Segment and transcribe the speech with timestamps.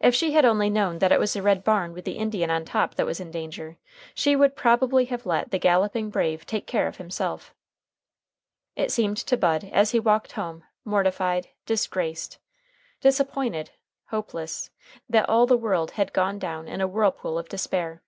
[0.00, 2.64] If she had only known that it was the red barn with the Indian on
[2.64, 3.78] top that was in danger,
[4.12, 7.54] she would probably have let the galloping brave take care of himself.
[8.74, 12.38] It seemed to Bud, as he walked home mortified, disgraced,
[13.00, 13.70] disappointed,
[14.08, 14.70] hopeless,
[15.08, 18.02] that all the world had gone down in a whirlpool of despair.